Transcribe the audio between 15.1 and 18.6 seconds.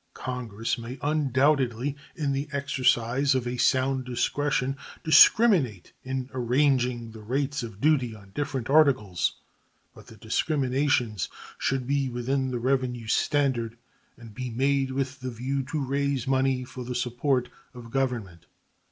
the view to raise money for the support of Government.